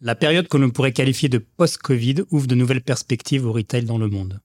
[0.00, 3.98] La période que l'on pourrait qualifier de post-Covid ouvre de nouvelles perspectives au retail dans
[3.98, 4.40] le monde.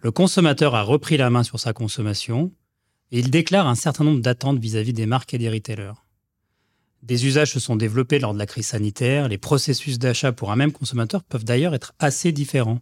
[0.00, 2.52] Le consommateur a repris la main sur sa consommation
[3.10, 6.04] et il déclare un certain nombre d'attentes vis-à-vis des marques et des retailers.
[7.02, 10.56] Des usages se sont développés lors de la crise sanitaire, les processus d'achat pour un
[10.56, 12.80] même consommateur peuvent d'ailleurs être assez différents.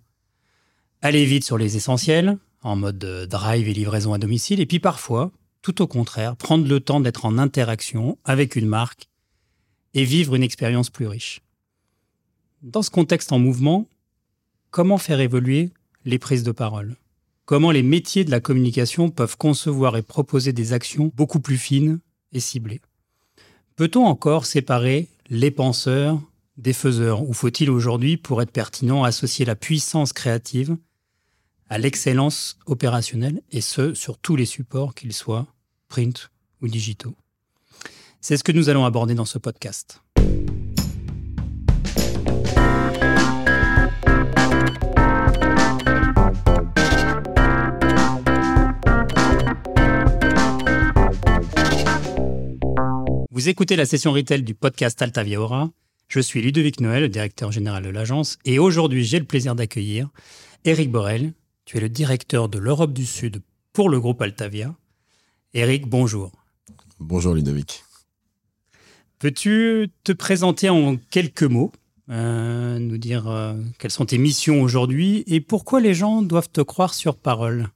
[1.00, 5.32] Aller vite sur les essentiels, en mode drive et livraison à domicile, et puis parfois,
[5.62, 9.08] tout au contraire, prendre le temps d'être en interaction avec une marque
[9.94, 11.43] et vivre une expérience plus riche.
[12.64, 13.86] Dans ce contexte en mouvement,
[14.70, 15.68] comment faire évoluer
[16.06, 16.96] les prises de parole?
[17.44, 22.00] Comment les métiers de la communication peuvent concevoir et proposer des actions beaucoup plus fines
[22.32, 22.80] et ciblées?
[23.76, 26.18] Peut-on encore séparer les penseurs
[26.56, 27.28] des faiseurs?
[27.28, 30.78] Ou faut-il aujourd'hui, pour être pertinent, associer la puissance créative
[31.68, 35.46] à l'excellence opérationnelle, et ce, sur tous les supports, qu'ils soient
[35.88, 36.30] print
[36.62, 37.14] ou digitaux?
[38.22, 40.00] C'est ce que nous allons aborder dans ce podcast.
[53.44, 55.70] Vous écoutez la session retail du podcast Altavia Aura.
[56.08, 60.08] Je suis Ludovic Noël, directeur général de l'agence, et aujourd'hui j'ai le plaisir d'accueillir
[60.64, 61.34] Eric Borel.
[61.66, 63.42] Tu es le directeur de l'Europe du Sud
[63.74, 64.74] pour le groupe Altavia.
[65.52, 66.32] Eric, bonjour.
[67.00, 67.84] Bonjour Ludovic.
[69.18, 71.70] Peux-tu te présenter en quelques mots,
[72.08, 76.62] euh, nous dire euh, quelles sont tes missions aujourd'hui et pourquoi les gens doivent te
[76.62, 77.68] croire sur parole?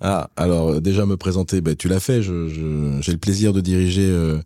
[0.00, 4.40] Ah, alors euh, déjà me présenter, ben, tu l'as fait, j'ai le plaisir de diriger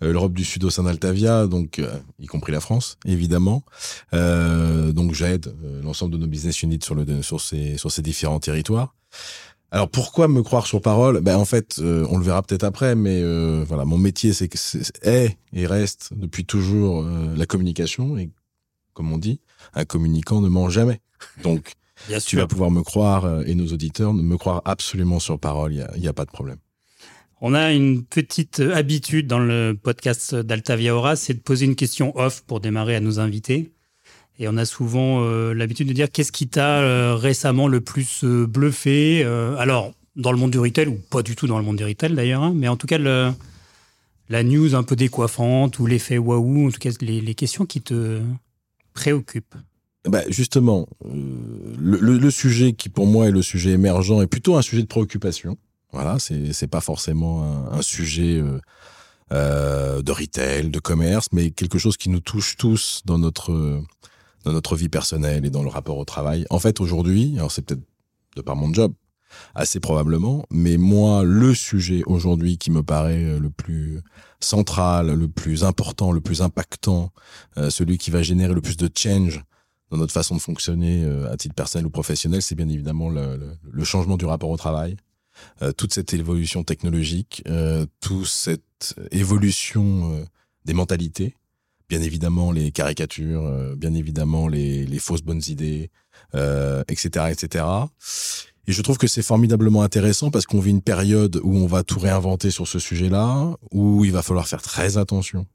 [0.00, 1.80] l'Europe du Sud au sein d'Altavia, donc
[2.18, 3.64] y compris la France, évidemment.
[4.12, 8.94] donc j'aide l'ensemble de nos business units sur, le, sur, ces, sur ces différents territoires.
[9.70, 11.20] Alors pourquoi me croire sur parole?
[11.20, 14.48] Ben en fait, euh, on le verra peut-être après, mais euh, voilà, mon métier c'est
[14.48, 14.58] que
[15.02, 18.30] est et reste depuis toujours euh, la communication et
[18.94, 19.40] comme on dit,
[19.74, 21.00] un communicant ne ment jamais.
[21.42, 21.72] Donc
[22.24, 26.06] tu vas pouvoir me croire et nos auditeurs me croire absolument sur parole, il n'y
[26.06, 26.58] a, a, pas de problème.
[27.42, 32.16] On a une petite habitude dans le podcast d'Altavia Aura, c'est de poser une question
[32.16, 33.72] off pour démarrer à nos invités.
[34.38, 38.24] Et on a souvent euh, l'habitude de dire qu'est-ce qui t'a euh, récemment le plus
[38.24, 39.22] euh, bluffé
[39.58, 42.14] Alors, dans le monde du retail, ou pas du tout dans le monde du retail
[42.14, 46.70] d'ailleurs, hein, mais en tout cas, la news un peu décoiffante ou l'effet waouh, en
[46.70, 48.20] tout cas, les, questions qui te
[48.94, 49.56] préoccupent.
[50.08, 50.88] Bah justement,
[51.78, 55.58] le, sujet qui pour moi est le sujet émergent est plutôt un sujet de préoccupation.
[55.92, 58.42] Voilà, c'est pas forcément un, un sujet
[59.30, 63.82] de retail, de commerce, mais quelque chose qui nous touche tous dans notre
[64.46, 66.46] dans notre vie personnelle et dans le rapport au travail.
[66.50, 67.82] En fait, aujourd'hui, alors c'est peut-être
[68.36, 68.92] de par mon job,
[69.54, 74.00] assez probablement, mais moi, le sujet aujourd'hui qui me paraît euh, le plus
[74.40, 77.12] central, le plus important, le plus impactant,
[77.58, 79.42] euh, celui qui va générer le plus de change
[79.90, 83.56] dans notre façon de fonctionner euh, à titre personnel ou professionnel, c'est bien évidemment le,
[83.68, 84.96] le, changement du rapport au travail,
[85.76, 87.44] toute cette évolution technologique,
[88.00, 90.26] toute cette évolution
[90.64, 91.34] des mentalités,
[91.88, 95.90] bien évidemment les caricatures, euh, bien évidemment les, les, fausses bonnes idées,
[96.34, 97.64] euh, etc., etc.
[98.66, 101.84] Et je trouve que c'est formidablement intéressant parce qu'on vit une période où on va
[101.84, 105.46] tout réinventer sur ce sujet-là, où il va falloir faire très attention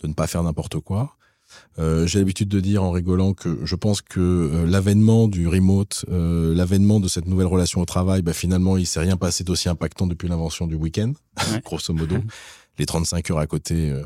[0.00, 1.16] de ne pas faire n'importe quoi.
[1.78, 6.04] Euh, J'ai l'habitude de dire en rigolant que je pense que euh, l'avènement du remote,
[6.10, 9.68] euh, l'avènement de cette nouvelle relation au travail, bah, finalement, il s'est rien passé d'aussi
[9.68, 11.12] impactant depuis l'invention du week-end,
[11.64, 12.16] grosso modo.
[12.78, 14.04] Les 35 heures à côté, euh,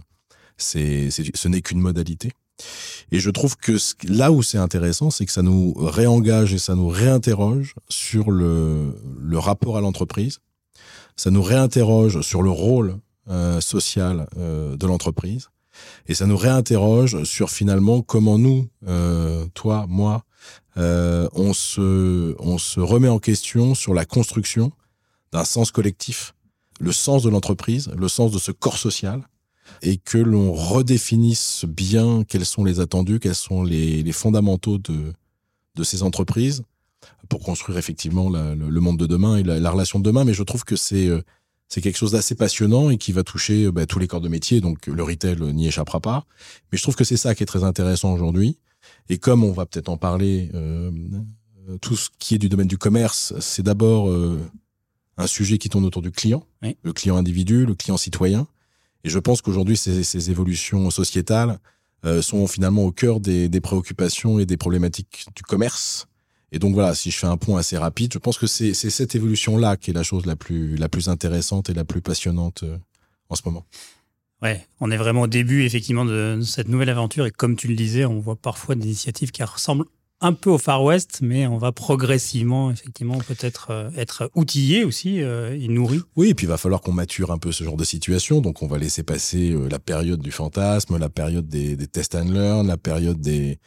[0.56, 2.32] c'est, ce n'est qu'une modalité.
[3.12, 6.74] Et je trouve que là où c'est intéressant, c'est que ça nous réengage et ça
[6.74, 10.40] nous réinterroge sur le, le rapport à l'entreprise.
[11.16, 12.98] Ça nous réinterroge sur le rôle
[13.30, 15.50] euh, social euh, de l'entreprise.
[16.06, 20.24] Et ça nous réinterroge sur finalement comment nous, euh, toi, moi,
[20.76, 24.72] euh, on, se, on se remet en question sur la construction
[25.32, 26.34] d'un sens collectif,
[26.80, 29.26] le sens de l'entreprise, le sens de ce corps social
[29.82, 35.12] et que l'on redéfinisse bien quels sont les attendus, quels sont les, fondamentaux de,
[35.74, 36.62] de ces entreprises
[37.28, 40.24] pour construire effectivement le, monde de demain et la, relation de demain.
[40.24, 41.22] Mais je trouve que c'est euh,
[41.68, 44.28] c'est quelque chose d'assez passionnant et qui va toucher euh, bah, tous les corps de
[44.28, 44.60] métier.
[44.60, 46.26] Donc le retail n'y échappera pas.
[46.72, 48.58] Mais je trouve que c'est ça qui est très intéressant aujourd'hui.
[49.08, 50.90] Et comme on va peut-être en parler, euh,
[51.80, 54.38] tout ce qui est du domaine du commerce, c'est d'abord euh,
[55.16, 56.44] un sujet qui tourne autour du client,
[56.82, 58.46] le client individu, le client citoyen.
[59.04, 61.58] Et je pense qu'aujourd'hui, ces, ces, évolutions sociétales
[62.04, 66.08] euh, sont finalement au cœur des, des, préoccupations et des problématiques du commerce.
[66.52, 69.14] Et donc voilà, si je fais un point assez rapide, je pense que c'est cette
[69.14, 72.78] évolution-là qui est la chose la plus, la plus intéressante et la plus passionnante euh,
[73.28, 73.66] en ce moment.
[74.40, 77.74] Ouais, on est vraiment au début effectivement de cette nouvelle aventure et comme tu le
[77.74, 79.86] disais, on voit parfois des initiatives qui ressemblent
[80.20, 85.22] un peu au Far West, mais on va progressivement, effectivement, peut-être euh, être outillé aussi
[85.22, 86.00] euh, et nourri.
[86.16, 88.40] Oui, et puis il va falloir qu'on mature un peu ce genre de situation.
[88.40, 92.14] Donc on va laisser passer euh, la période du fantasme, la période des, des test
[92.14, 93.58] and learn, la période des,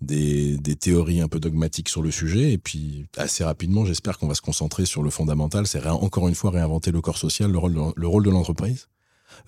[0.00, 2.52] des, des, théories un peu dogmatiques sur le sujet.
[2.52, 5.66] Et puis assez rapidement, j'espère qu'on va se concentrer sur le fondamental.
[5.66, 8.88] C'est encore une fois réinventer le corps social, le rôle de, le rôle de l'entreprise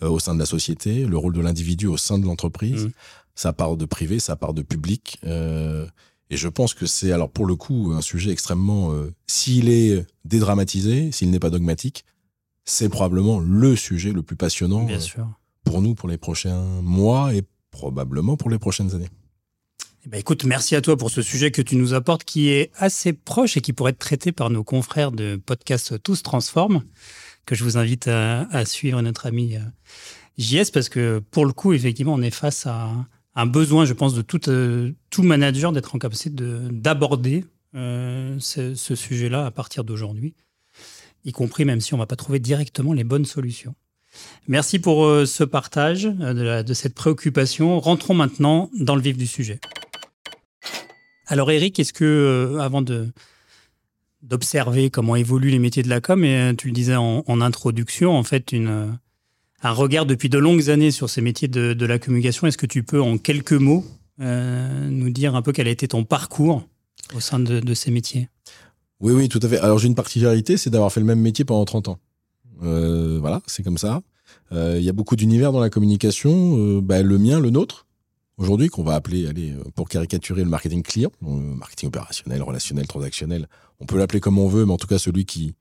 [0.02, 2.86] au sein de la société, le rôle de l'individu au sein de l'entreprise.
[2.86, 2.92] Mmh.
[3.34, 5.18] Ça part de privé, ça part de public.
[5.24, 5.86] Euh,
[6.30, 8.92] et je pense que c'est, alors pour le coup, un sujet extrêmement.
[8.92, 12.04] Euh, s'il est dédramatisé, s'il n'est pas dogmatique,
[12.64, 15.26] c'est probablement le sujet le plus passionnant Bien sûr.
[15.64, 19.08] pour nous pour les prochains mois et probablement pour les prochaines années.
[20.06, 23.12] Ben écoute, merci à toi pour ce sujet que tu nous apportes qui est assez
[23.12, 26.84] proche et qui pourrait être traité par nos confrères de podcast Tous Transforme,
[27.44, 29.60] que je vous invite à, suivre notre ami euh,
[30.38, 32.90] JS parce que pour le coup, effectivement, on est face à
[33.34, 37.44] un besoin, je pense, de tout, euh, tout manager d'être en capacité d'aborder
[37.74, 40.34] euh, ce, sujet-là à partir d'aujourd'hui,
[41.26, 43.74] y compris même si on ne va pas trouver directement les bonnes solutions.
[44.48, 47.78] Merci pour ce partage de, cette préoccupation.
[47.78, 49.60] Rentrons maintenant dans le vif du sujet.
[51.30, 53.08] Alors Eric, est-ce que, avant de
[54.22, 58.24] d'observer comment évoluent les métiers de la com, et tu le disais en, introduction, en
[58.24, 58.98] fait, une
[59.62, 62.46] un regard depuis de longues années sur ces métiers de, la communication.
[62.46, 63.84] Est-ce que tu peux, en quelques mots,
[64.20, 66.64] euh, nous dire un peu quel a été ton parcours
[67.14, 68.28] au sein de, ces métiers?
[68.98, 69.58] Oui, oui, tout à fait.
[69.58, 71.98] Alors, j'ai une particularité, c'est d'avoir fait le même métier pendant 30 ans.
[72.62, 74.02] Euh, voilà, c'est comme ça.
[74.52, 76.80] Euh, il y a beaucoup d'univers dans la communication.
[76.80, 77.86] Bah, le mien, le nôtre,
[78.40, 83.48] aujourd'hui, qu'on va appeler, allez, pour caricaturer le marketing client, marketing opérationnel, relationnel, transactionnel.
[83.80, 85.54] On peut l'appeler comme on veut, mais en tout cas, celui qui,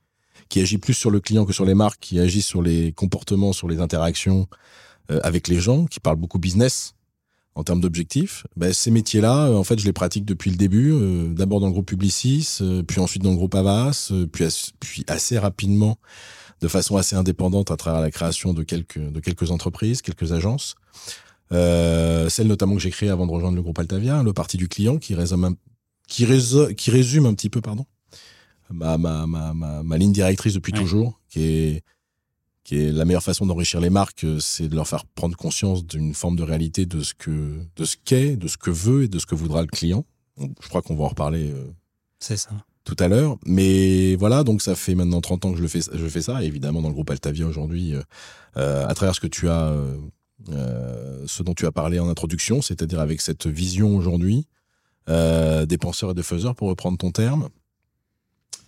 [0.49, 3.53] qui agit plus sur le client que sur les marques, qui agit sur les comportements,
[3.53, 4.47] sur les interactions
[5.11, 6.93] euh, avec les gens, qui parle beaucoup business
[7.55, 8.45] en termes d'objectifs.
[8.55, 10.91] Ben, ces métiers-là, euh, en fait, je les pratique depuis le début.
[10.91, 14.45] Euh, d'abord dans le groupe Publicis, puis ensuite dans le groupe Avas, puis,
[14.79, 15.97] puis assez rapidement,
[16.61, 20.75] de façon assez indépendante, à travers la création de quelques de quelques entreprises, quelques agences.
[21.51, 24.67] Euh, celle notamment que j'ai créée avant de rejoindre le groupe Altavia, le parti du
[24.67, 25.55] client, qui résume un,
[26.07, 26.25] qui,
[26.75, 27.85] qui résume un petit peu pardon,
[28.69, 31.83] ma, ma, ma, ma, ligne directrice depuis toujours, qui est,
[32.63, 35.85] qui est la meilleure façon d'enrichir les marques, euh, c'est de leur faire prendre conscience
[35.85, 39.07] d'une forme de réalité de ce que, de ce qu'est, de ce que veut et
[39.07, 40.05] de ce que voudra le client.
[40.37, 41.51] Je crois qu'on va en reparler.
[41.51, 41.65] Euh,
[42.19, 42.51] c'est ça.
[42.83, 43.37] Tout à l'heure.
[43.45, 46.43] Mais voilà, donc ça fait maintenant 30 ans que je, le fais, je fais ça.
[46.43, 47.93] évidemment, dans le groupe Altavia aujourd'hui,
[48.57, 49.75] euh, à travers ce que tu as,
[50.47, 54.47] ce dont tu as parlé en introduction, c'est-à-dire avec cette vision aujourd'hui
[55.07, 57.49] des penseurs et des faiseurs, pour reprendre ton terme,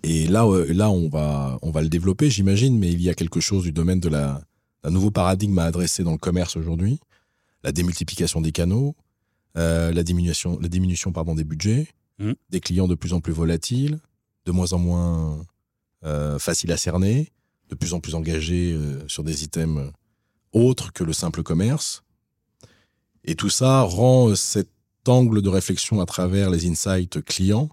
[0.03, 3.13] et là, euh, là, on va, on va le développer, j'imagine, mais il y a
[3.13, 4.41] quelque chose du domaine de la,
[4.83, 6.99] d'un nouveau paradigme à adresser dans le commerce aujourd'hui,
[7.63, 8.95] la démultiplication des canaux,
[9.57, 11.87] euh, la diminution, la diminution pardon, des budgets,
[12.19, 12.31] mmh.
[12.49, 13.99] des clients de plus en plus volatiles,
[14.45, 15.45] de moins en moins
[16.03, 17.31] euh, faciles à cerner,
[17.69, 18.77] de plus en plus engagés
[19.07, 19.91] sur des items
[20.53, 22.03] autres que le simple commerce.
[23.23, 24.69] Et tout ça rend cet
[25.07, 27.69] angle de réflexion à travers les insights clients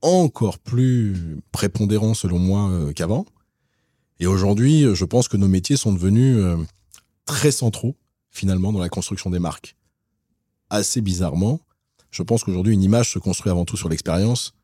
[0.00, 3.26] encore plus prépondérant selon moi euh, qu'avant.
[4.20, 6.56] Et aujourd'hui, je pense que nos métiers sont devenus euh,
[7.24, 7.96] très centraux
[8.30, 9.76] finalement dans la construction des marques.
[10.70, 11.60] Assez bizarrement,
[12.10, 14.54] je pense qu'aujourd'hui une image se construit avant tout sur l'expérience,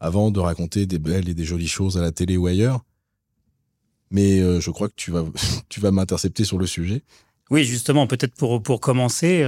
[0.00, 2.82] avant de raconter des belles et des jolies choses à la télé ou ailleurs.
[4.10, 5.24] Mais euh, je crois que tu vas,
[5.68, 7.02] tu vas m'intercepter sur le sujet.
[7.50, 9.44] Oui, justement, peut-être pour, pour commencer,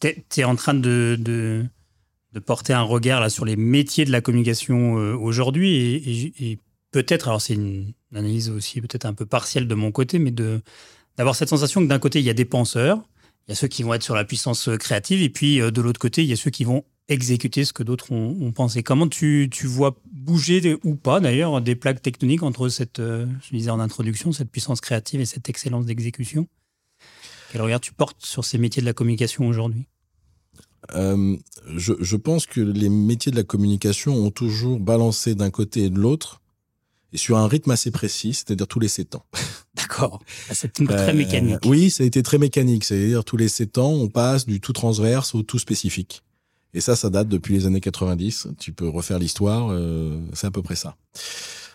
[0.00, 1.66] tu es, en train de, de,
[2.40, 5.74] porter un regard là sur les métiers de la communication euh, aujourd'hui
[6.38, 6.58] et,
[6.90, 11.34] peut-être, alors c'est une analyse aussi peut-être un peu partielle de mon côté, mais d'avoir
[11.34, 13.02] cette sensation que d'un côté il y a des penseurs,
[13.46, 15.70] il y a ceux qui vont être sur la puissance euh, créative et puis euh,
[15.70, 18.82] de l'autre côté il y a ceux qui vont exécuter ce que d'autres ont, pensé.
[18.82, 23.70] Comment tu, tu, vois bouger ou pas d'ailleurs des plaques tectoniques entre cette, je disais
[23.70, 26.48] en introduction, cette puissance créative et cette excellence d'exécution?
[27.52, 29.86] Quel regard tu portes sur ces métiers de la communication aujourd'hui?
[30.94, 31.36] Euh,
[31.74, 35.90] je, je, pense que les métiers de la communication ont toujours balancé d'un côté et
[35.90, 36.42] de l'autre,
[37.12, 39.24] et sur un rythme assez précis, c'est-à-dire tous les 7 ans.
[39.74, 40.22] D'accord.
[40.48, 41.58] Ah, c'est très euh, mécanique.
[41.64, 42.84] Oui, ça a été très mécanique.
[42.84, 46.22] C'est-à-dire tous les 7 ans, on passe du tout transverse au tout spécifique.
[46.74, 48.48] Et ça, ça date depuis les années 90.
[48.58, 50.96] Tu peux refaire l'histoire, euh, c'est à peu près ça.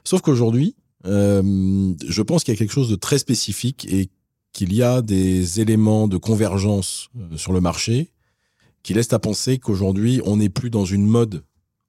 [0.03, 4.09] Sauf qu'aujourd'hui, euh, je pense qu'il y a quelque chose de très spécifique et
[4.53, 8.11] qu'il y a des éléments de convergence sur le marché
[8.83, 11.43] qui laisse à penser qu'aujourd'hui, on n'est plus dans une mode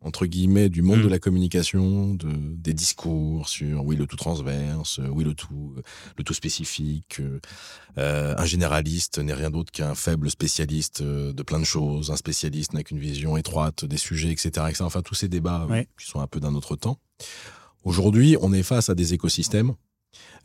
[0.04, 1.04] entre guillemets, du monde Mm.
[1.04, 5.75] de la communication, de, des discours sur oui le tout transverse, euh, oui le tout,
[6.18, 7.18] le tout spécifique.
[7.21, 7.38] euh,
[7.99, 12.11] euh, un généraliste n'est rien d'autre qu'un faible spécialiste euh, de plein de choses.
[12.11, 14.85] Un spécialiste n'a qu'une vision étroite des sujets, etc., etc.
[14.85, 15.88] Enfin, tous ces débats euh, Ouais.
[15.99, 16.99] qui sont un peu d'un autre temps.
[17.85, 19.75] Aujourd'hui, on est face à des écosystèmes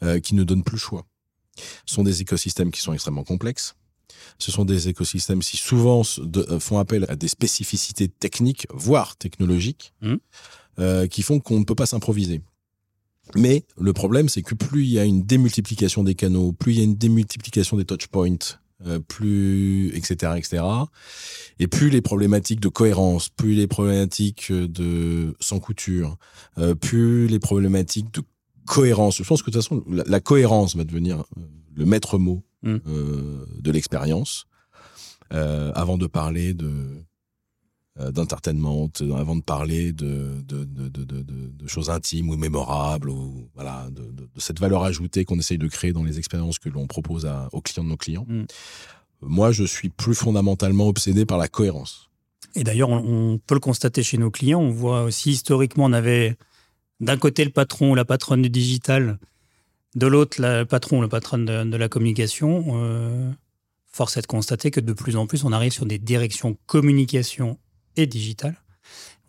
[0.03, 1.05] euh, qui ne donnent plus le choix.
[1.85, 3.75] Ce sont des écosystèmes qui sont extrêmement complexes.
[4.39, 9.15] Ce sont des écosystèmes qui souvent de- euh, font appel à des spécificités techniques, voire
[9.17, 10.17] technologiques, Mhm.
[10.79, 12.41] euh, qui font qu'on ne peut pas s'improviser.
[13.35, 16.77] Mais le problème, c'est que plus il y a une démultiplication des canaux, plus il
[16.77, 18.37] y a une démultiplication des touchpoints,
[18.85, 20.63] euh, plus etc etc
[21.57, 26.15] et plus les problématiques de cohérence plus les problématiques de sans couture
[26.59, 28.21] euh, plus les problématiques de
[28.67, 31.23] cohérence je pense que de toute façon la, la cohérence va devenir
[31.75, 32.77] le maître mot Mm.
[32.87, 34.45] euh, de l'expérience
[35.31, 37.03] euh, avant de parler de
[37.99, 43.87] euh, d'entertainment, avant de parler de, de, de, de, choses intimes ou mémorables, ou voilà,
[43.89, 47.49] de, cette valeur ajoutée qu'on essaye de créer dans les expériences que l'on propose à,
[47.53, 48.25] aux clients de nos clients.
[48.27, 48.43] Mm.
[49.21, 52.11] Moi, je suis plus fondamentalement obsédé par la cohérence.
[52.53, 54.61] Et d'ailleurs, on, on peut le constater chez nos clients.
[54.61, 56.37] On voit aussi historiquement, on avait
[56.99, 59.17] d'un côté le patron ou la patronne du digital,
[59.97, 62.63] de l'autre le patron ou la patronne de, de la communication.
[62.75, 63.31] Euh,
[63.91, 67.57] force est de constater que de plus en plus, on arrive sur des directions communication
[67.95, 68.55] et digital.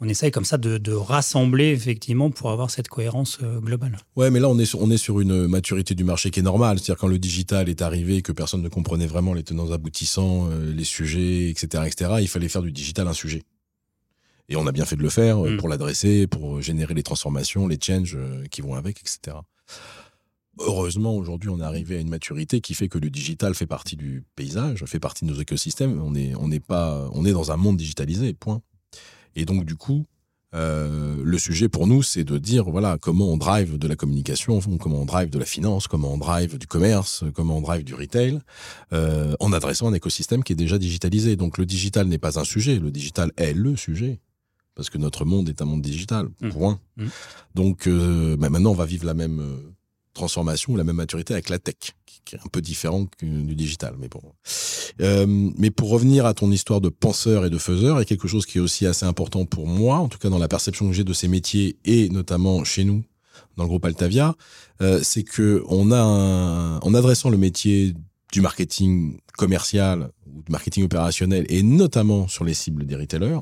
[0.00, 3.96] On essaye comme ça de, de rassembler effectivement pour avoir cette cohérence euh, globale.
[4.14, 6.42] Ouais, mais là, on est sur, on est sur une maturité du marché qui est
[6.42, 6.78] normale.
[6.78, 10.72] C'est-à-dire quand le digital est arrivé, que personne ne comprenait vraiment les tenants aboutissants, euh,
[10.72, 13.42] les sujets, etc., etc., il fallait faire du digital un sujet.
[14.50, 15.56] Et on a bien fait de le faire Mm.
[15.56, 18.18] pour l'adresser, pour générer les transformations, les changes
[18.50, 19.38] qui vont avec, etc.
[20.60, 23.96] Heureusement, aujourd'hui, on est arrivé à une maturité qui fait que le digital fait partie
[23.96, 26.00] du paysage, fait partie de nos écosystèmes.
[26.02, 28.62] On est, on pas, on est dans un monde digitalisé, point.
[29.36, 30.04] Et donc, du coup,
[30.54, 34.60] euh, le sujet pour nous, c'est de dire voilà comment on drive de la communication,
[34.80, 37.94] comment on drive de la finance, comment on drive du commerce, comment on drive du
[37.94, 38.40] retail,
[38.94, 41.36] euh, en adressant un écosystème qui est déjà digitalisé.
[41.36, 44.20] Donc le digital n'est pas un sujet, le digital est le sujet.
[44.74, 46.48] Parce que notre monde est un monde digital, Mm.
[46.50, 46.80] point.
[46.96, 47.06] Mm.
[47.54, 49.42] Donc euh, bah, maintenant, on va vivre la même
[50.18, 53.94] transformation, la même maturité avec la tech, qui, est un peu différent du digital.
[53.98, 54.20] Mais bon.
[55.00, 58.44] Euh, mais pour revenir à ton histoire de penseur et de faiseur, a quelque chose
[58.44, 61.04] qui est aussi assez important pour moi, en tout cas dans la perception que j'ai
[61.04, 63.02] de ces métiers et notamment chez nous
[63.56, 64.34] dans le groupe Altavia,
[64.82, 66.02] euh, c'est que on a
[66.82, 67.94] en adressant le métier
[68.32, 73.40] du marketing commercial ou du marketing opérationnel et notamment sur les cibles des retailers,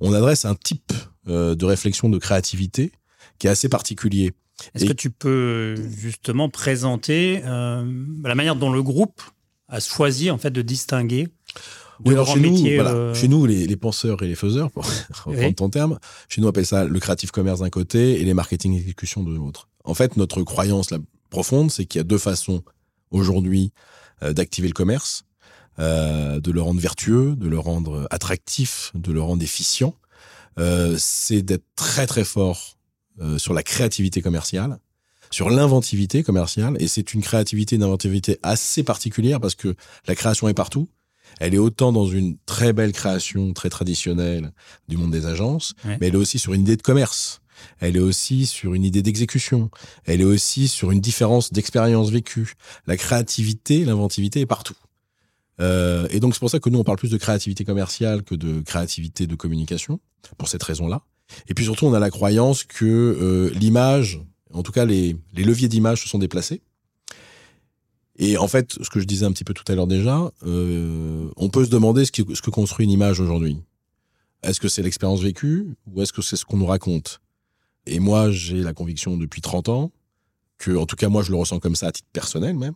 [0.00, 0.92] on adresse un type
[1.28, 2.92] euh, de réflexion de créativité
[3.38, 4.32] qui est assez particulier.
[4.74, 7.84] Est-ce Et- que tu peux justement présenter euh,
[8.24, 9.22] la manière dont le groupe
[9.68, 11.24] a choisi en fait de distinguer
[12.00, 14.70] de Oui, alors chez nous, voilà, euh, chez nous, les, les penseurs et les faiseurs,
[14.70, 14.84] pour
[15.24, 15.54] reprendre Oui.
[15.54, 18.74] ton terme, chez nous, on appelle ça le creative commerce d'un côté et les marketing
[18.76, 19.68] exécution de l'autre.
[19.84, 20.98] En fait, notre croyance la
[21.30, 22.62] profonde, c'est qu'il y a deux façons
[23.10, 23.72] aujourd'hui
[24.22, 25.24] euh, d'activer le commerce,
[25.78, 29.94] euh, de le rendre vertueux, de le rendre attractif, de le rendre efficient.
[30.98, 32.76] C'est d'être très très fort
[33.20, 34.78] euh, sur la créativité commerciale,
[35.30, 39.74] sur l'inventivité commerciale, et c'est une créativité, une inventivité assez particulière parce que
[40.06, 40.88] la création est partout.
[41.40, 44.52] Elle est autant dans une très belle création très traditionnelle
[44.88, 45.96] du monde des agences, Ouais.
[46.00, 47.40] mais elle est aussi sur une idée de commerce.
[47.78, 49.70] Elle est aussi sur une idée d'exécution.
[50.04, 52.54] Elle est aussi sur une différence d'expérience vécue.
[52.86, 54.74] La créativité, l'inventivité est partout.
[55.60, 58.34] Euh, et donc c'est pour ça que nous on parle plus de créativité commerciale que
[58.34, 60.00] de créativité de communication
[60.38, 61.02] pour cette raison-là.
[61.48, 64.20] Et puis surtout on a la croyance que euh, l'image,
[64.52, 66.62] en tout cas les, les leviers d'image se sont déplacés.
[68.16, 71.28] Et en fait, ce que je disais un petit peu tout à l'heure déjà, euh,
[71.36, 73.58] on peut se demander ce, qui, ce que construit une image aujourd'hui.
[74.42, 77.20] Est-ce que c'est l'expérience vécue ou est-ce que c'est ce qu'on nous raconte?
[77.86, 79.92] Et moi, j'ai la conviction depuis 30 ans
[80.58, 82.74] que, en tout cas, moi, je le ressens comme ça à titre personnel même,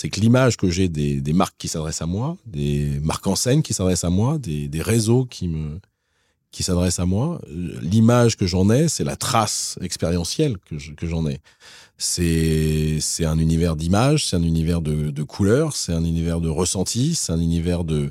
[0.00, 3.34] c'est que l'image que j'ai des, des marques qui s'adressent à moi, des marques en
[3.34, 5.80] scène qui s'adressent à moi, des, des réseaux qui me
[6.50, 7.40] qui s'adressent à moi,
[7.82, 11.40] l'image que j'en ai, c'est la trace expérientielle que je- que j'en ai.
[11.98, 16.48] C'est c'est un univers d'images, c'est un univers de, de couleurs, c'est un univers de
[16.48, 18.10] ressenti, c'est un univers de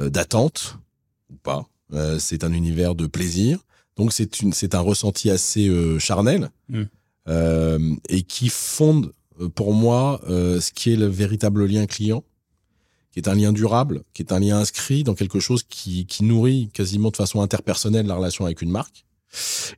[0.00, 0.78] euh, d'attente
[1.30, 1.66] ou pas.
[1.92, 3.58] Euh, c'est un univers de plaisir.
[3.96, 6.82] Donc c'est une c'est un ressenti assez euh, charnel Mm.
[7.28, 9.12] euh, et qui fonde
[9.48, 12.24] pour moi euh, ce qui est le véritable lien client,
[13.12, 16.24] qui est un lien durable, qui est un lien inscrit dans quelque chose qui, qui
[16.24, 19.04] nourrit quasiment de façon interpersonnelle la relation avec une marque.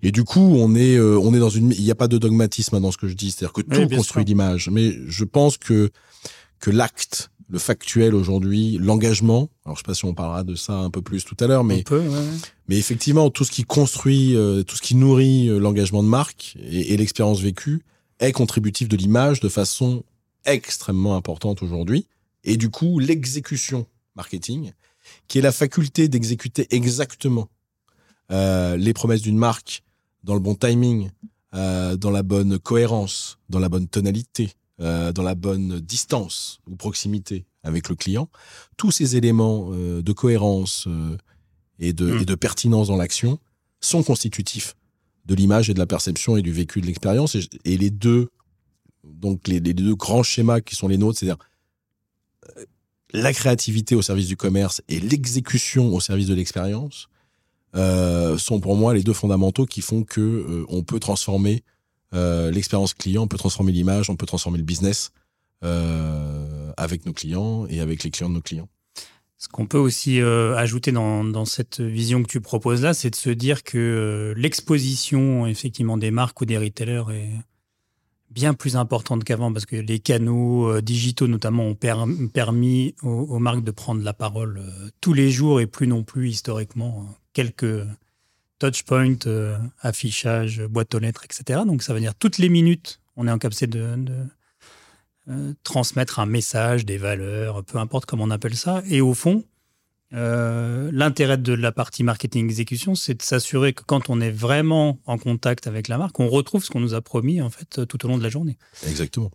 [0.02, 2.18] Et du coup, on est, euh, on est dans une, il n'y a pas de
[2.18, 4.70] dogmatisme dans ce que je dis, c'est-à-dire que tout Oui, construit l'image.
[4.70, 5.90] Mais je pense que
[6.58, 9.50] que l'acte, le factuel aujourd'hui, l'engagement.
[9.66, 11.64] Alors je sais pas si on parlera de ça un peu plus tout à l'heure,
[11.64, 11.84] mais
[12.68, 16.56] mais effectivement tout ce qui construit, euh, tout ce qui nourrit euh, l'engagement de marque
[16.62, 17.82] et, et l'expérience vécue
[18.22, 20.04] est contributif de l'image de façon
[20.44, 22.06] extrêmement importante aujourd'hui.
[22.44, 23.86] Et du coup, l'exécution
[24.16, 24.72] marketing,
[25.28, 27.48] qui est la faculté d'exécuter exactement
[28.30, 29.82] euh, les promesses d'une marque
[30.24, 31.10] dans le bon timing,
[31.54, 36.76] euh, dans la bonne cohérence, dans la bonne tonalité, euh, dans la bonne distance ou
[36.76, 38.28] proximité avec le client.
[38.76, 41.16] Tous ces éléments de cohérence euh,
[41.78, 42.22] et, de, mm.
[42.22, 43.38] et de pertinence dans l'action
[43.80, 44.74] sont constitutifs
[45.26, 47.36] de l'image et de la perception et du vécu de l'expérience.
[47.64, 48.28] Et, les deux,
[49.04, 51.38] donc les, deux grands schémas qui sont les nôtres, c'est-à-dire
[52.56, 52.64] euh,
[53.12, 57.08] la créativité au service du commerce et l'exécution au service de l'expérience,
[57.74, 61.62] euh, sont pour moi les deux fondamentaux qui font que euh, on peut transformer
[62.14, 65.12] l'expérience client, on peut transformer l'image, on peut transformer le business
[65.62, 68.68] avec nos clients et avec les clients de nos clients.
[69.42, 73.16] Ce qu'on peut aussi euh, ajouter dans, cette vision que tu proposes là, c'est de
[73.16, 77.32] se dire que euh, l'exposition effectivement des marques ou des retailers est
[78.30, 81.96] bien plus importante qu'avant parce que les canaux euh, digitaux notamment ont per
[82.32, 84.62] permis aux, marques de prendre la parole
[85.00, 87.84] tous les jours et plus non plus historiquement quelques
[88.60, 89.26] touchpoints,
[89.80, 91.62] affichage, boîte aux lettres, etc.
[91.66, 94.14] Donc ça veut dire toutes les minutes, on est en capacité de, de
[95.28, 98.82] euh, transmettre un message, des valeurs, peu importe comment on appelle ça.
[98.88, 99.44] Et au fond,
[100.14, 104.98] euh, l'intérêt de la partie marketing exécution, c'est de s'assurer que quand on est vraiment
[105.06, 108.04] en contact avec la marque, on retrouve ce qu'on nous a promis en fait tout
[108.04, 108.58] au long de la journée.
[108.86, 109.30] Exactement.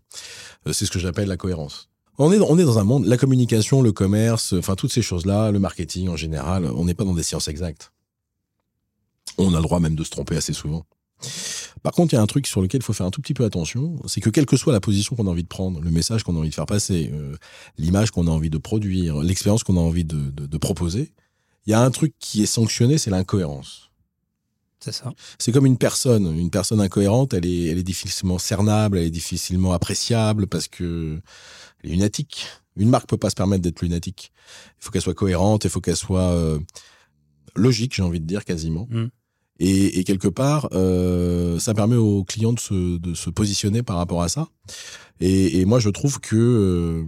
[0.68, 1.90] Euh, c'est ce que j'appelle la cohérence.
[2.20, 5.52] On est, on est dans un monde, la communication, le commerce, enfin toutes ces choses-là,
[5.52, 7.92] le marketing en général, on n'est pas dans des sciences exactes.
[9.38, 10.86] On a le droit même de se tromper assez souvent.
[11.84, 13.34] Par contre, il y a un truc sur lequel il faut faire un tout petit
[13.34, 15.92] peu attention, c'est que quelle que soit la position qu'on a envie de prendre, le
[15.92, 17.36] message qu'on a envie de faire passer, euh,
[17.78, 21.14] l'image qu'on a envie de produire, l'expérience qu'on a envie de, de, de, proposer,
[21.66, 23.92] il y a un truc qui est sanctionné, c'est l'incohérence.
[24.80, 25.14] C'est ça.
[25.40, 26.38] C'est comme une personne.
[26.38, 31.20] Une personne incohérente, elle est, elle est difficilement cernable, elle est difficilement appréciable parce que
[31.84, 32.48] elle est lunatique.
[32.76, 34.32] Une marque peut pas se permettre d'être lunatique.
[34.80, 36.60] Il faut qu'elle soit cohérente, il faut qu'elle soit euh,
[37.56, 38.88] logique, j'ai envie de dire quasiment.
[38.90, 39.08] Mm.
[39.60, 43.98] Et, et, quelque part, euh, ça permet aux clients de se, de se, positionner par
[43.98, 44.48] rapport à ça.
[45.20, 47.04] Et, et moi, je trouve que, euh,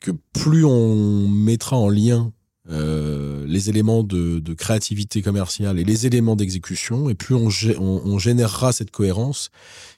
[0.00, 2.32] que plus on mettra en lien
[2.68, 8.02] euh, les éléments de, de, créativité commerciale et les éléments d'exécution, et plus on, on,
[8.04, 9.50] on, générera cette cohérence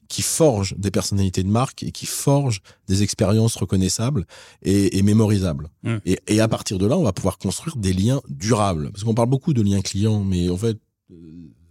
[0.08, 4.26] qui forge des personnalités de marque et qui forge des expériences reconnaissables
[4.62, 5.70] et, et mémorisables.
[5.82, 5.96] Mmh.
[6.04, 8.90] Et, et, à partir de là, on va pouvoir construire des liens durables.
[8.90, 10.78] Parce qu'on parle beaucoup de liens clients, mais en fait,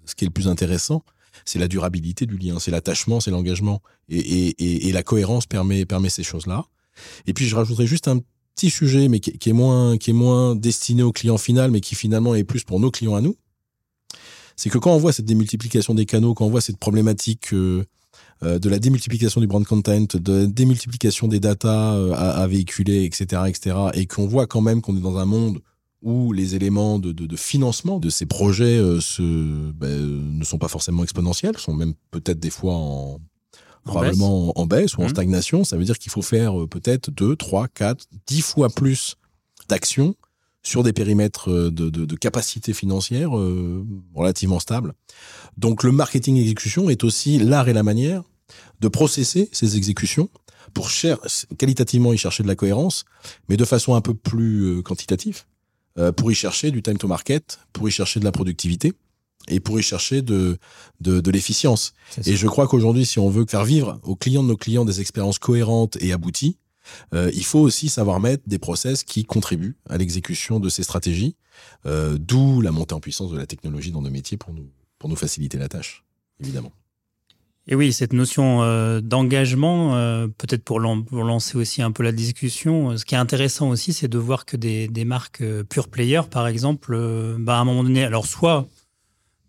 [0.07, 1.03] ce qui est le plus intéressant,
[1.45, 3.81] c'est la durabilité du lien, c'est l'attachement, c'est l'engagement.
[4.09, 6.65] Et, la cohérence permet, ces choses-là.
[7.27, 8.19] Et puis, je rajouterais juste un
[8.55, 12.63] petit sujet, mais qui, est moins, destiné au client final, mais qui finalement est plus
[12.63, 13.35] pour nos clients à nous.
[14.55, 17.85] C'est que quand on voit cette démultiplication des canaux, quand on voit cette problématique euh,
[18.41, 22.47] euh, de la démultiplication du brand content, de la démultiplication des datas euh, à, à,
[22.47, 25.61] véhiculer, etc., etc., et qu'on voit quand même qu'on est dans un monde
[26.01, 30.59] où les éléments de, de, de financement de ces projets euh, se, ben, ne sont
[30.59, 33.19] pas forcément exponentiels, sont même peut-être des fois en,
[33.85, 34.53] en probablement baisse.
[34.55, 35.05] en baisse ou mmh.
[35.05, 35.63] en stagnation.
[35.63, 39.15] Ça veut dire qu'il faut faire euh, peut-être 2, 3, 4, 10 fois plus
[39.69, 40.15] d'actions
[40.63, 44.93] sur des périmètres euh, de, de, de capacité financière euh, relativement stables.
[45.57, 48.23] Donc le marketing exécution est aussi l'art et la manière
[48.81, 50.29] de processer ces exécutions
[50.73, 51.17] pour cher
[51.57, 53.05] qualitativement y chercher de la cohérence,
[53.49, 55.56] mais de façon un peu plus quantitative euh,
[56.15, 58.93] pour y chercher du time to market, pour y chercher de la productivité
[59.47, 60.57] et pour y chercher de,
[61.01, 61.93] de, de l'efficience.
[62.25, 64.99] Et je crois qu'aujourd'hui, si on veut faire vivre aux clients de nos clients des
[65.01, 66.57] expériences cohérentes et abouties,
[67.13, 71.35] euh, il faut aussi savoir mettre des process qui contribuent à l'exécution de ces stratégies,
[71.85, 75.09] euh, d'où la montée en puissance de la technologie dans nos métiers pour nous, pour
[75.09, 76.03] nous faciliter la tâche,
[76.39, 76.71] évidemment.
[77.69, 82.01] Et oui, cette notion euh, d'engagement, euh, peut-être pour, lan pour, lancer aussi un peu
[82.01, 85.89] la discussion, euh, ce qui est intéressant aussi, c'est de voir que des, marques pure
[85.89, 86.97] player, par exemple,
[87.39, 88.67] bah, à un moment donné, alors soit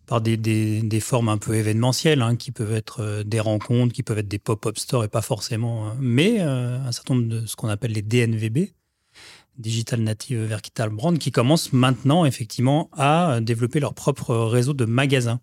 [0.07, 4.29] par des, formes un peu événementielles, hein, qui peuvent être des rencontres, qui peuvent être
[4.29, 8.03] des pop-up stores et pas forcément, mais un certain nombre de ce qu'on appelle les
[8.03, 8.73] DNVB,
[9.59, 15.41] Digital Native Vertical Brand, qui commencent maintenant effectivement à développer leur propre réseau de magasins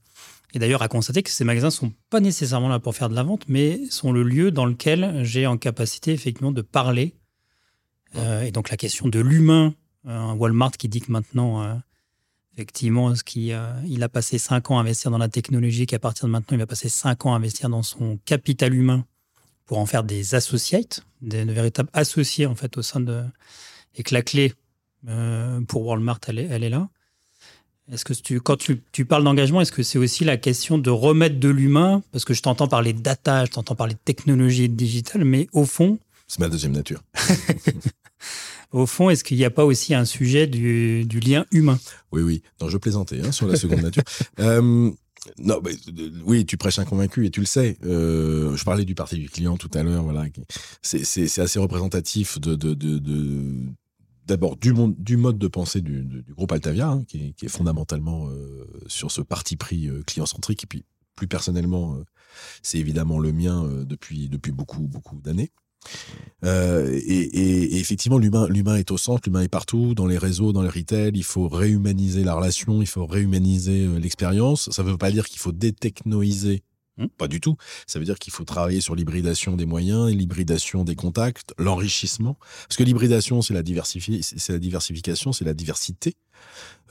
[0.53, 3.23] et d'ailleurs à constater que ces magasins sont pas nécessairement là pour faire de la
[3.23, 7.15] vente, mais sont le lieu dans lequel j'ai en capacité effectivement de parler.
[8.15, 9.73] Euh, et donc la question de l'humain,
[10.05, 11.75] un Walmart qui dit que maintenant, euh,
[12.53, 15.99] effectivement, ce qui, euh, il a passé cinq ans à investir dans la technologie, qu'à
[15.99, 19.05] partir de maintenant, il va passer cinq ans à investir dans son capital humain
[19.65, 23.23] pour en faire des associates, des, véritables associés en fait au sein de
[23.95, 24.53] et que la clé
[25.08, 26.89] euh, pour Walmart elle est, elle est là.
[27.91, 30.89] Est-ce que tu, quand tu, tu parles d'engagement, est-ce que c'est aussi la question de
[30.89, 32.01] remettre de l'humain?
[32.11, 35.23] Parce que je t'entends parler de data, je t'entends parler de technologie et de digital,
[35.23, 35.99] mais au fond.
[36.27, 37.03] C'est ma deuxième nature.
[38.71, 41.77] au fond, est-ce qu'il n'y a pas aussi un sujet du, du lien humain?
[42.11, 42.41] Oui, oui.
[42.59, 44.03] Non, je plaisantais hein, sur la seconde nature.
[44.39, 44.91] Euh,
[45.39, 45.71] non, mais,
[46.25, 47.77] oui, tu prêches un convaincu et tu le sais.
[47.83, 50.03] Euh, je parlais du parti du client tout à l'heure.
[50.03, 50.25] Voilà,
[50.81, 53.41] c'est assez représentatif de, de, de, de
[54.25, 57.49] d'abord du, du mode de pensée du, du, groupe Altavia, hein, qui, est, qui, est,
[57.49, 60.85] fondamentalement euh, sur ce parti pris euh, client-centrique, et puis
[61.15, 62.03] plus personnellement, euh,
[62.61, 65.51] c'est évidemment le mien euh, depuis, depuis beaucoup, beaucoup d'années.
[66.43, 70.17] Euh, et, et, et, effectivement, l'humain, l'humain est au centre, l'humain est partout, dans les
[70.17, 71.11] réseaux, dans les retail.
[71.13, 74.69] Il faut réhumaniser la relation, il faut réhumaniser l'expérience.
[74.71, 76.63] Ça ne veut pas dire qu'il faut détechnoiser
[76.97, 77.08] Mmh.
[77.17, 77.58] Pas du tout.
[77.88, 82.38] Ça veut dire qu'il faut travailler sur l'hybridation des moyens, l'hybridation des contacts, l'enrichissement.
[82.67, 83.62] Parce que l'hybridation, c'est la,
[84.21, 86.15] c'est la diversification, c'est la diversité.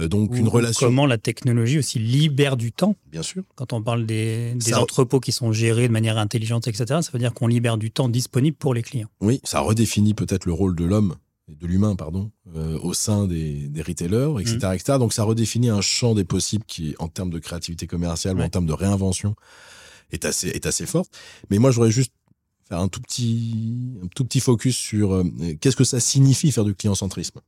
[0.01, 0.87] Euh, donc une relation.
[0.87, 2.97] Comment la technologie aussi libère du temps.
[3.11, 3.45] Bien sûr.
[3.55, 7.19] Quand on parle des, des entrepôts qui sont gérés de manière intelligente, etc., ça veut
[7.19, 9.09] dire qu'on libère du temps disponible pour les clients.
[9.21, 11.17] Oui, ça redéfinit peut-être le rôle de l'homme
[11.49, 14.73] de l'humain, pardon, euh, au sein des, des retailers, etc., mmh.
[14.73, 14.99] etc.
[14.99, 18.49] Donc ça redéfinit un champ des possibles qui, en termes de créativité commerciale ou en
[18.49, 19.37] termes de réinvention,
[20.12, 21.11] est assez, est assez forte.
[21.51, 22.12] Mais moi, j'aurais juste
[22.69, 25.25] faire un tout petit, un tout petit focus sur euh,
[25.61, 27.40] qu'est-ce que ça signifie faire du client-centrisme?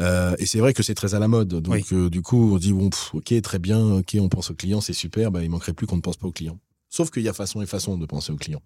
[0.00, 1.48] Euh, et c'est vrai que c'est très à la mode.
[1.48, 4.80] Donc, euh, du coup, on dit, bon, ok, très bien, ok, on pense au client,
[4.80, 6.58] c'est super, bah, il manquerait plus qu'on ne pense pas au client.
[6.88, 8.62] Sauf qu'il y a façon et façon de penser au client.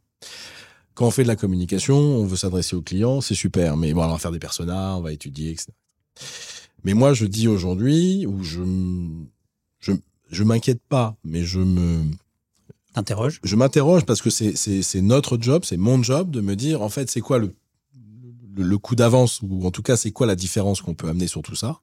[0.95, 4.05] Quand on fait de la communication, on veut s'adresser au client, c'est super, mais bon,
[4.05, 5.69] on va faire des personnages, on va étudier, etc.
[6.85, 8.61] Mais moi, je dis aujourd'hui, où je,
[10.33, 12.03] je, m'inquiète pas, mais je me
[12.95, 13.41] T'interroges?
[13.43, 17.11] Je m'interroge parce que c'est notre job, c'est mon job de me dire en fait
[17.11, 17.55] c'est quoi le,
[18.55, 21.41] le, coup d'avance ou en tout cas c'est quoi la différence qu'on peut amener sur
[21.43, 21.81] tout ça?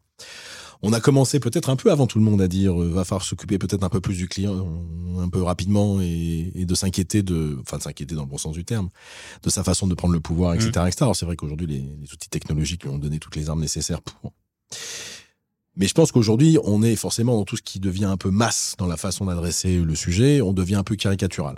[0.82, 3.26] On a commencé peut-être un peu avant tout le monde à dire euh, va falloir
[3.26, 4.66] s'occuper peut-être un peu plus du client
[5.20, 8.54] un peu rapidement et, et de s'inquiéter de enfin de s'inquiéter dans le bon sens
[8.54, 8.90] du terme
[9.44, 10.88] de sa façon de prendre le pouvoir etc mmh.
[10.88, 10.98] etc.
[11.02, 14.02] Alors c'est vrai qu'aujourd'hui les, les outils technologiques lui ont donné toutes les armes nécessaires
[14.02, 14.32] pour
[15.80, 18.76] mais je pense qu'aujourd'hui, on est forcément dans tout ce qui devient un peu masse
[18.78, 21.58] dans la façon d'adresser le sujet, on devient un peu caricatural.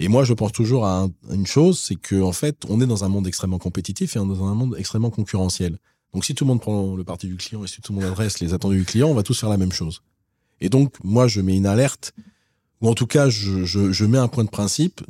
[0.00, 3.04] Et moi, je pense toujours à, une chose, c'est que en fait, on est dans
[3.04, 5.78] un monde extrêmement compétitif et dans un monde extrêmement concurrentiel.
[6.12, 8.10] Donc, si tout le monde prend le parti du client et si tout le monde
[8.10, 10.02] adresse les attendus du client, on va tous faire la même chose.
[10.60, 12.12] Et donc, moi, je mets une alerte,
[12.80, 15.00] ou en tout cas, je, je, je mets un point de principe,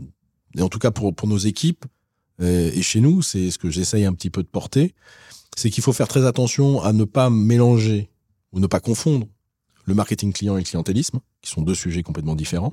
[0.57, 1.87] et en tout cas pour, pour nos équipes,
[2.43, 4.95] euh, et chez nous, c'est ce que j'essaye un petit peu de porter,
[5.57, 8.11] c'est qu'il faut faire très attention à ne pas mélanger
[8.55, 9.27] ou ne pas confondre
[9.85, 12.73] le marketing client et le clientélisme, qui sont deux sujets complètement différents.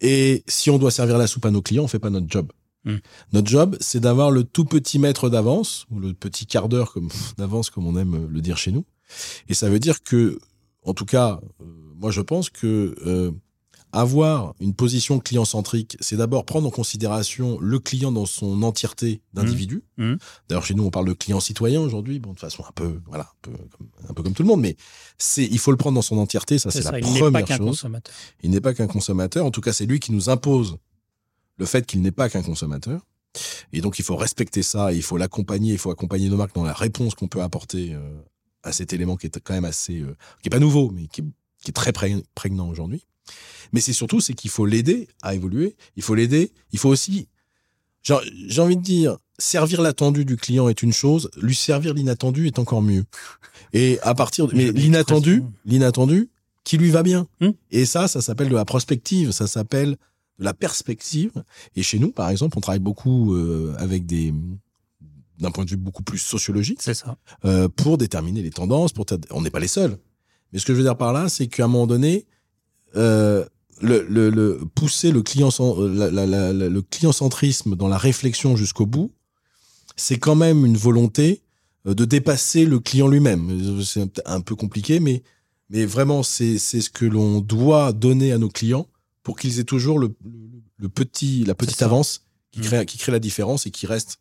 [0.00, 2.50] Et si on doit servir la soupe à nos clients, on fait pas notre job.
[2.84, 2.96] Hmm.
[3.32, 7.08] Notre job, c'est d'avoir le tout petit mètre d'avance, ou le petit quart d'heure comme,
[7.38, 8.84] d'avance, comme on aime le dire chez nous.
[9.48, 10.40] Et ça veut dire que,
[10.82, 13.30] en tout cas, euh, moi je pense que euh,
[13.92, 19.84] avoir une position client-centrique, c'est d'abord prendre en considération le client dans son entièreté d'individu.
[19.98, 20.12] Mmh.
[20.12, 20.18] Mmh.
[20.48, 23.24] D'ailleurs, chez nous, on parle de client citoyen aujourd'hui, bon, de façon un peu, voilà,
[23.24, 24.76] un peu, comme, un peu comme tout le monde, mais
[25.18, 27.58] c'est, il faut le prendre dans son entièreté, ça c'est la il première pas chose.
[27.58, 28.14] Consommateur.
[28.42, 29.44] Il n'est pas qu'un consommateur.
[29.44, 30.78] En tout cas, c'est lui qui nous impose
[31.58, 33.02] le fait qu'il n'est pas qu'un consommateur.
[33.72, 36.64] Et donc, il faut respecter ça, il faut l'accompagner, il faut accompagner nos marques dans
[36.64, 38.22] la réponse qu'on peut apporter euh,
[38.62, 41.22] à cet élément qui est quand même assez, euh, qui est pas nouveau, mais qui,
[41.62, 43.04] qui est très prégnant aujourd'hui.
[43.72, 45.76] Mais c'est surtout, c'est qu'il faut l'aider à évoluer.
[45.96, 46.52] Il faut l'aider.
[46.72, 47.28] Il faut aussi,
[48.02, 52.58] j'ai envie de dire, servir l'attendu du client est une chose, lui servir l'inattendu est
[52.58, 53.04] encore mieux.
[53.72, 56.30] Et à partir de, mais l'inattendu, l'inattendu,
[56.64, 57.26] qui lui va bien.
[57.40, 57.50] Hmm.
[57.70, 59.96] Et ça, ça s'appelle de la prospective, ça s'appelle
[60.38, 61.32] de la perspective.
[61.76, 64.32] Et chez nous, par exemple, on travaille beaucoup euh, avec des
[65.38, 66.80] d'un point de vue beaucoup plus sociologique.
[66.80, 67.16] C'est ça.
[67.44, 68.92] Euh, pour déterminer les tendances.
[68.92, 69.98] Pour on n'est pas les seuls.
[70.52, 72.26] Mais ce que je veux dire par là, c'est qu'à un moment donné,
[72.96, 73.44] euh,
[73.80, 78.56] le, le, le, pousser le client, la, la, la, le client centrisme dans la réflexion
[78.56, 79.12] jusqu'au bout,
[79.96, 81.42] c'est quand même une volonté
[81.86, 83.82] euh, de dépasser le client lui-même.
[83.82, 85.22] C'est un peu compliqué, mais,
[85.70, 88.86] mais vraiment, c'est ce que l'on doit donner à nos clients
[89.22, 90.14] pour qu'ils aient toujours le,
[90.78, 92.64] le, petit, la petite avance qui mmh.
[92.64, 94.18] crée, qui crée la différence et qui reste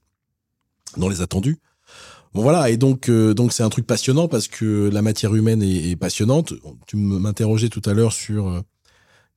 [0.98, 1.58] dans les attendus.
[2.34, 5.62] Bon voilà, et donc euh, donc c'est un truc passionnant parce que la matière humaine
[5.62, 6.54] est, est passionnante.
[6.88, 8.62] Tu m'interrogeais tout à l'heure sur euh,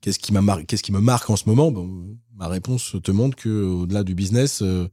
[0.00, 1.72] qu'est-ce qui m'a qu'est-ce qui me marque en ce moment.
[1.72, 4.88] Bon, ma réponse te montre que au-delà du business, euh,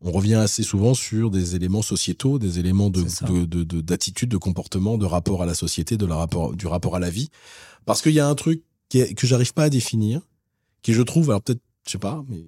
[0.00, 3.02] on revient assez souvent sur des éléments sociétaux, des éléments de
[3.80, 7.00] d'attitude, de, de, comportement, de rapport à la société, de la rapport du rapport à
[7.00, 7.30] la vie,
[7.84, 10.20] parce qu'il y a un truc qui est, que j'arrive pas à définir,
[10.82, 12.44] qui je trouve alors peut-être je sais pas, mais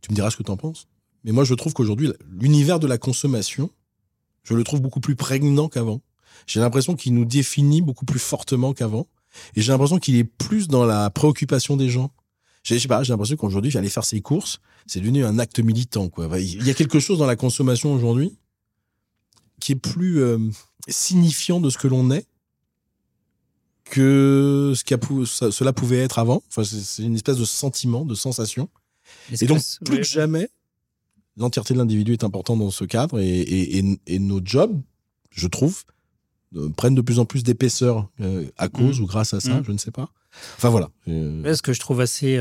[0.00, 0.86] tu me diras ce que tu en penses.
[1.24, 3.70] Mais moi, je trouve qu'aujourd'hui, l'univers de la consommation,
[4.46, 6.00] je le trouve beaucoup plus prégnant qu'avant.
[6.46, 9.06] J'ai l'impression qu'il nous définit beaucoup plus fortement qu'avant.
[9.54, 12.12] Et j'ai l'impression qu'il est plus dans la préoccupation des gens.
[12.62, 16.08] Je sais pas, j'ai l'impression qu'aujourd'hui, j'allais faire ses courses, c'est devenu un acte militant.
[16.08, 16.28] Quoi.
[16.38, 18.36] Il y a quelque chose dans la consommation aujourd'hui
[19.60, 20.38] qui est plus euh,
[20.88, 22.26] signifiant de ce que l'on est
[23.84, 26.42] que ce a cela pouvait être avant.
[26.48, 28.68] Enfin, c'est une espèce de sentiment, de sensation.
[29.40, 30.48] Et donc, plus que jamais,
[31.36, 34.80] l'entièreté de l'individu est importante dans ce cadre et, et, nos jobs,
[35.30, 35.84] je trouve,
[36.56, 39.02] euh, prennent de plus en plus d'épaisseur euh, à cause mmh.
[39.02, 39.64] ou grâce à ça, mmh.
[39.66, 40.10] je ne sais pas.
[40.56, 40.90] Enfin voilà.
[41.08, 42.38] Euh, ce que je trouve assez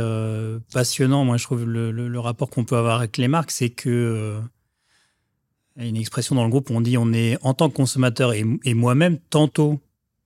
[0.74, 4.40] passionnant, moi je trouve le, rapport qu'on peut avoir avec les marques, c'est que
[5.78, 7.76] y a une expression dans le groupe où on dit on est en tant que
[7.76, 9.80] consommateur et, et moi-même tantôt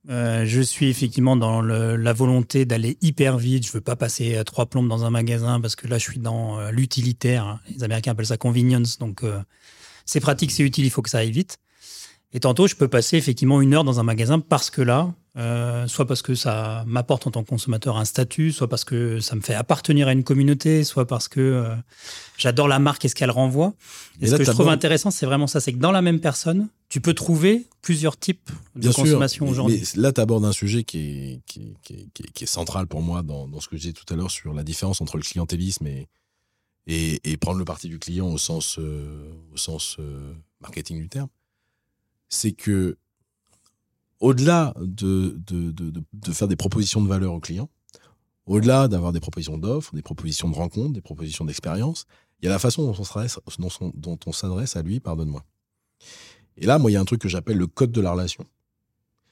[0.08, 3.68] euh, je suis effectivement dans la volonté d'aller hyper vite.
[3.68, 6.20] Je veux pas passer euh, trois plombes dans un magasin parce que là, je suis
[6.20, 7.60] dans euh, l'utilitaire.
[7.70, 8.98] Les Américains appellent ça convenience.
[8.98, 9.24] Donc,
[10.06, 11.58] c'est pratique, c'est utile, il faut que ça aille vite.
[12.32, 15.88] Et tantôt, je peux passer effectivement une heure dans un magasin parce que là, euh,
[15.88, 19.36] soit parce que ça m'apporte en tant que consommateur un statut, soit parce que ça
[19.36, 21.76] me fait appartenir à une communauté, soit parce que euh,
[22.38, 23.74] j'adore la marque et ce qu'elle renvoie.
[24.22, 26.68] Et, ce que je trouve intéressant, c'est vraiment ça, c'est que dans la même personne,
[26.89, 29.84] tu peux trouver plusieurs types de consommation aujourd'hui.
[29.96, 33.76] Là, tu abordes un sujet qui est, qui, est, central pour moi dans, ce que
[33.76, 36.08] je disais tout à l'heure sur la différence entre le clientélisme et,
[36.88, 39.98] et, prendre le parti du client au sens, euh, au sens
[40.60, 41.30] marketing du terme
[42.30, 42.98] c'est que
[44.20, 47.70] au-delà de, de, faire des propositions de valeur aux clients,
[48.46, 52.06] au-delà d'avoir des propositions d'offres, des propositions de rencontres, des propositions d'expérience,
[52.42, 53.40] il y a la façon dont on s'adresse,
[53.94, 55.46] dont on s'adresse à lui, pardonne-moi.
[56.58, 58.46] Et là, moi, il y a un truc que j'appelle le code de la relation,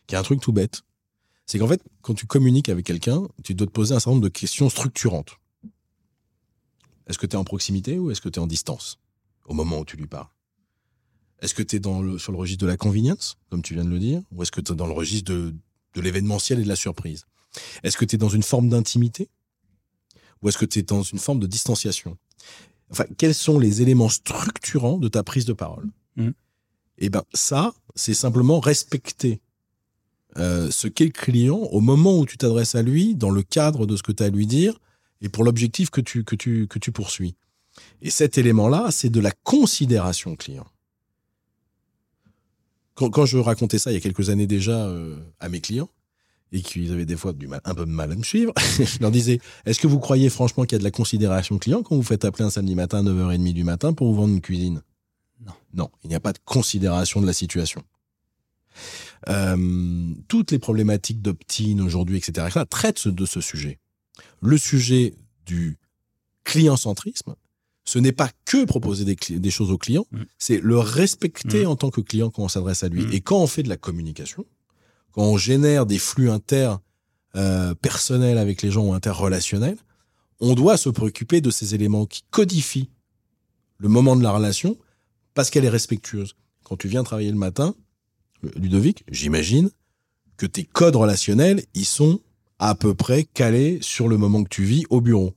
[0.08, 0.84] qui est un truc tout bête.
[1.45, 4.23] C'est qu'en fait, quand tu communiques avec quelqu'un, tu dois te poser un certain nombre
[4.23, 5.38] de questions structurantes.
[7.08, 9.00] Est-ce que tu es en proximité ou est-ce que tu es en distance
[9.45, 10.28] au moment où tu lui parles?
[11.41, 13.86] Est-ce que tu es dans le, sur le registre de la convenience, comme tu viens
[13.86, 15.54] de le dire, ou est-ce que tu es dans le registre de,
[15.93, 17.26] de l'événementiel et de la surprise?
[17.84, 19.30] Est-ce que tu es dans une forme d'intimité?
[20.41, 22.17] Ou est-ce que tu es dans une forme de distanciation?
[22.89, 25.89] Enfin, quels sont les éléments structurants de ta prise de parole?
[26.15, 26.30] Mmh.
[27.00, 29.41] Eh ben, ça, c'est simplement respecter
[30.38, 33.86] euh, ce qu'est le client au moment où tu t'adresses à lui, dans le cadre
[33.86, 34.80] de ce que tu as à lui dire,
[35.21, 37.36] et pour l'objectif que tu, que, tu, que tu poursuis.
[38.02, 40.67] Et cet élément-là, c'est de la considération client
[42.97, 45.89] quand, je racontais ça il y a quelques années déjà euh, à mes clients,
[46.51, 48.99] et qu'ils avaient des fois du mal, un peu de mal à me suivre, je
[48.99, 51.95] leur disais Est-ce que vous croyez franchement qu'il y a de la considération client quand
[51.95, 54.81] vous faites appeler un samedi matin à 9h30 du matin pour vous vendre une cuisine?
[55.45, 55.53] Non.
[55.73, 57.83] Non, il n'y a pas de considération de la situation.
[59.29, 63.79] Euh, toutes les problématiques d'opt-in aujourd'hui, etc., traitent de ce sujet.
[64.41, 65.77] Le sujet du
[66.43, 67.36] client-centrisme,
[67.88, 70.23] ce n'est pas que proposer des, choses au client, mm.
[70.38, 71.67] c'est le respecter mm.
[71.67, 73.06] en tant que client quand on s'adresse à lui.
[73.06, 73.13] Mm.
[73.13, 74.45] Et quand on fait de la communication,
[75.13, 76.76] quand on génère des flux inter
[77.38, 77.73] euh,
[78.38, 79.78] avec les gens ou interrelationnels,
[80.41, 82.89] on doit se préoccuper de ces éléments qui codifient
[83.78, 84.78] le moment de la relation
[85.34, 86.36] parce qu'elle est respectueuse.
[86.63, 87.73] Quand tu viens travailler le matin,
[88.58, 89.69] Ludovic, j'imagine
[90.36, 92.19] que tes codes relationnels, ils sont
[92.60, 95.37] à peu près calés sur le moment que tu vis au bureau.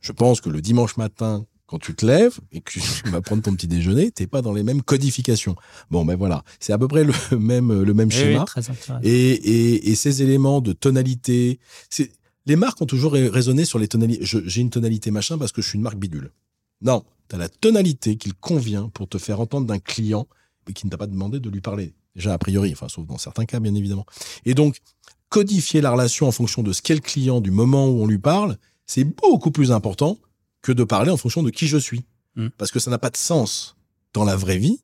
[0.00, 2.80] Je pense que le dimanche matin, quand tu te lèves et que tu
[3.10, 5.54] vas prendre ton petit déjeuner, t'es pas dans les mêmes codifications.
[5.90, 8.44] Bon, ben voilà, c'est à peu près le même le même schéma.
[9.02, 12.10] et, et, ces éléments de tonalité, c'est
[12.46, 14.24] les marques ont toujours raisonné sur les tonalités.
[14.24, 16.32] J'ai une tonalité machin parce que je suis une marque bidule.
[16.80, 20.26] Non, tu as la tonalité qu'il convient pour te faire entendre d'un client
[20.68, 21.92] et qui ne t'a pas demandé de lui parler.
[22.14, 24.06] Déjà a priori, enfin sauf dans certains cas bien évidemment.
[24.46, 24.78] Et donc
[25.28, 28.18] codifier la relation en fonction de ce qu'est le client, du moment où on lui
[28.18, 28.56] parle,
[28.88, 30.18] c'est beaucoup plus important
[30.62, 32.04] que de parler en fonction de qui je suis.
[32.34, 32.48] Hmm.
[32.56, 33.76] Parce que ça n'a pas de sens
[34.14, 34.80] dans la vraie vie.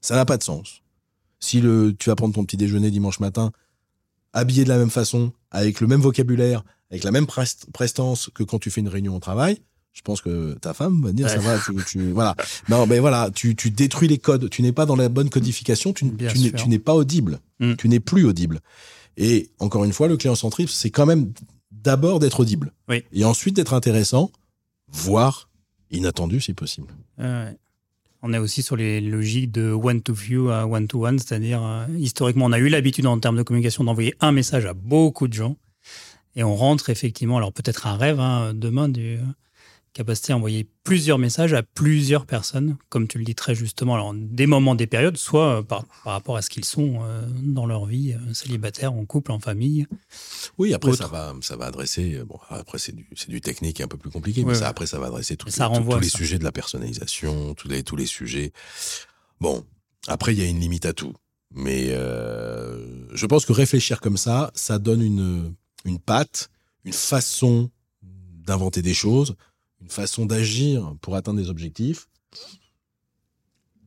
[0.00, 0.82] Ça n'a pas de sens.
[1.40, 3.50] Si le, tu vas prendre ton petit déjeuner dimanche matin,
[4.32, 8.58] habillé de la même façon, avec le même vocabulaire, avec la même prestance que quand
[8.58, 9.58] tu fais une réunion au travail,
[9.92, 12.36] je pense que ta femme va dire ça va, tu, voilà.
[12.68, 14.48] Non, mais voilà, tu, détruis les codes.
[14.50, 15.92] Tu n'es pas dans la bonne codification.
[15.92, 17.40] Tu, n'es pas audible.
[17.58, 17.74] Hmm.
[17.74, 18.60] Tu n'es plus audible.
[19.16, 21.32] Et encore une fois, le client centriste, c'est quand même
[21.70, 22.72] d'abord d'être audible.
[23.12, 24.30] Et ensuite d'être intéressant,
[24.88, 25.48] voire
[25.90, 26.88] inattendu si possible.
[28.22, 31.64] On est aussi sur les logiques de one to few à one to one, c'est-à-dire
[31.64, 35.26] euh, historiquement, on a eu l'habitude en termes de communication d'envoyer un message à beaucoup
[35.26, 35.56] de gens.
[36.36, 39.18] Et on rentre effectivement, alors peut-être un rêve hein, demain du,
[39.92, 44.14] capacité à envoyer plusieurs messages à plusieurs personnes, comme tu le dis très justement, alors
[44.14, 47.86] des moments, des périodes, soit euh, par, rapport à ce qu'ils sont euh, dans leur
[47.86, 49.86] vie, euh, célibataire, en couple, en famille.
[50.58, 53.96] Oui, après ça va, ça va adresser, bon, après c'est du, du, technique un peu
[53.96, 56.52] plus compliqué, mais ça, après ça va adresser tout, ça tous les sujets de la
[56.52, 58.52] personnalisation, tous les, tous les sujets.
[59.40, 59.64] Bon,
[60.06, 61.14] après il y a une limite à tout,
[61.52, 66.50] mais je pense que réfléchir comme ça, ça donne une, une patte,
[66.84, 67.70] une façon
[68.02, 69.36] d'inventer des choses,
[69.80, 72.08] une façon d'agir pour atteindre des objectifs.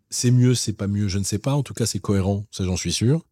[0.10, 1.54] C'est mieux, c'est pas mieux, je ne sais pas.
[1.54, 3.26] En tout cas, c'est cohérent, ça j'en suis sûr.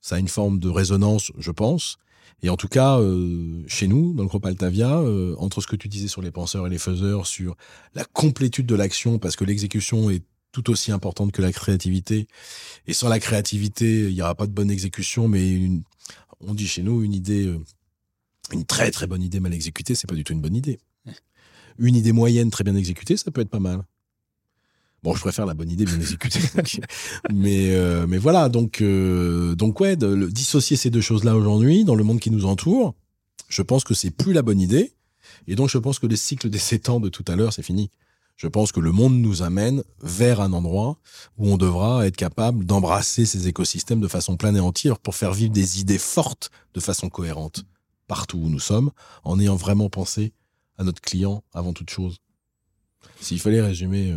[0.00, 1.98] Ça a une forme de résonance, je pense.
[2.42, 5.76] Et en tout cas, euh, chez nous, dans le groupe Altavia, euh, entre ce que
[5.76, 7.56] tu disais sur les penseurs et les faiseurs, sur
[7.94, 10.22] la complétude de l'action, parce que l'exécution est
[10.52, 12.26] tout aussi importante que la créativité.
[12.86, 15.70] Et sans la créativité, il n'y aura pas de bonne exécution, mais
[16.40, 17.62] on dit chez nous, une idée, euh,
[18.52, 20.80] une très très bonne idée mal exécutée, c'est pas du tout une bonne idée.
[21.80, 23.82] Une idée moyenne très bien exécutée, ça peut être pas mal.
[25.02, 26.40] Bon, je préfère la bonne idée bien exécutée.
[27.32, 31.94] mais, euh, mais voilà, donc, euh, donc ouais, de, dissocier ces deux choses-là aujourd'hui, dans
[31.94, 32.94] le monde qui nous entoure,
[33.48, 34.92] je pense que c'est plus la bonne idée.
[35.48, 37.62] Et donc, je pense que le cycle des sept ans de tout à l'heure, c'est
[37.62, 37.90] fini.
[38.36, 40.98] Je pense que le monde nous amène vers un endroit
[41.38, 45.32] où on devra être capable d'embrasser ces écosystèmes de façon pleine et entière pour faire
[45.32, 47.64] vivre des idées fortes de façon cohérente
[48.10, 48.90] partout où nous sommes,
[49.22, 50.32] en ayant vraiment pensé
[50.80, 52.16] à notre client avant toute chose.
[53.20, 54.16] S'il fallait résumer euh,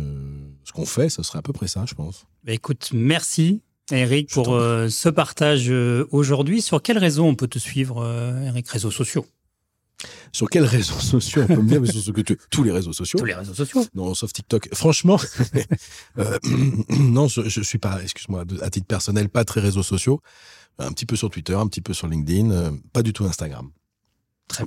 [0.64, 2.24] ce qu'on fait, ce serait à peu près ça, je pense.
[2.42, 6.62] Bah, écoute, merci Eric pour euh, ce partage euh, aujourd'hui.
[6.62, 8.04] Sur quelles réseaux on peut te suivre,
[8.44, 8.68] Eric?
[8.68, 9.26] Réseaux sociaux
[10.32, 12.02] sur quels réseaux sociaux on peut me dire?
[12.02, 12.36] Sur que tu...
[12.50, 13.18] Tous les réseaux sociaux.
[13.18, 13.86] Tous les réseaux sociaux.
[13.94, 14.68] Non, sauf TikTok.
[14.74, 15.18] Franchement,
[16.90, 20.20] non, je, je suis pas, excuse-moi, à titre personnel, pas très réseaux sociaux.
[20.78, 23.70] Un petit peu sur Twitter, un petit peu sur LinkedIn, pas du tout Instagram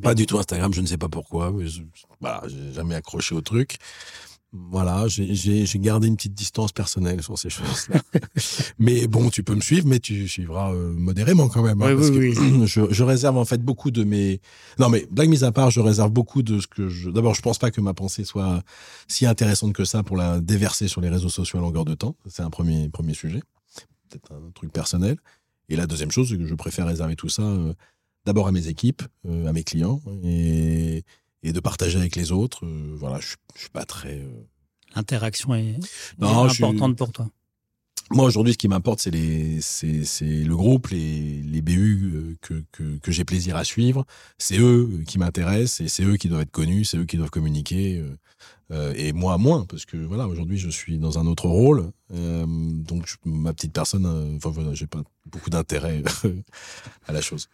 [0.02, 1.52] pas du tout Instagram, je ne sais pas pourquoi.
[1.52, 1.82] Mais je,
[2.20, 3.78] voilà, j'ai jamais accroché au truc.
[4.54, 8.02] Voilà, j'ai gardé une petite distance personnelle sur ces choses-là.
[8.80, 11.82] mais bon, tu peux me suivre, mais tu suivras euh, modérément quand même.
[11.82, 12.66] Hein, oui, oui, oui.
[12.68, 14.40] Je, je, réserve en fait beaucoup de mes.
[14.80, 17.10] Non, mais blague mise à part, je réserve beaucoup de ce que je.
[17.10, 18.64] D'abord, je pense pas que ma pensée soit
[19.10, 22.16] si intéressante que ça pour la déverser sur les réseaux sociaux à longueur de temps.
[22.28, 23.42] C'est un premier premier sujet,
[24.10, 25.18] peut-être un truc personnel.
[25.70, 27.44] Et la deuxième chose, c'est que je préfère réserver tout ça.
[27.44, 27.74] Euh,
[28.28, 31.04] d'abord à mes équipes, euh, à mes clients, et,
[31.44, 32.66] de partager avec les autres.
[32.66, 34.20] Euh, voilà, je, ne suis pas très.
[34.20, 34.44] Euh,
[34.96, 35.80] L'interaction est,
[36.20, 37.30] importante pour toi.
[38.12, 43.56] Moi, aujourd'hui, ce qui m'importe, c'est le groupe, les, les BU que, que, j'ai plaisir
[43.56, 44.06] à suivre.
[44.38, 47.30] C'est eux qui m'intéressent et c'est eux qui doivent être connus, c'est eux qui doivent
[47.30, 48.04] communiquer.
[48.96, 51.92] et moi, moins, parce que voilà, aujourd'hui, je suis dans un autre rôle.
[52.10, 54.06] donc, ma petite personne,
[54.38, 56.02] enfin, voilà, j'ai pas beaucoup d'intérêt
[57.08, 57.50] à la chose.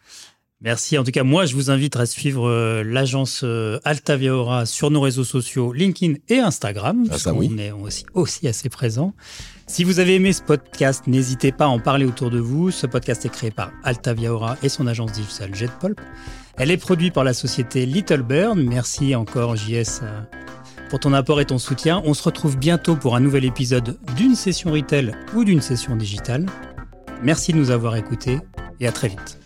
[0.64, 0.96] Merci.
[0.96, 4.90] En tout cas, moi, je vous invite à suivre euh, l'agence euh, Altavia Aura sur
[4.90, 7.04] nos réseaux sociaux, LinkedIn et Instagram.
[7.10, 9.12] Ah, ça, On est aussi, aussi assez présent.
[9.66, 12.70] Si vous avez aimé ce podcast, n'hésitez pas à en parler autour de vous.
[12.70, 16.00] Ce podcast est créé par Altavia Aura et son agence digitale JetPulp.
[16.56, 18.56] Elle est produite par la société Little Bird.
[18.56, 20.22] Merci encore, JS, euh,
[20.88, 22.00] pour ton apport et ton soutien.
[22.06, 26.46] On se retrouve bientôt pour un nouvel épisode d'une session retail ou d'une session digitale.
[27.22, 28.38] Merci de nous avoir écoutés
[28.80, 29.38] et à très vite.